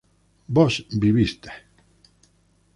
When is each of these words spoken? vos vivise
vos 0.55 0.75
vivise 1.03 1.51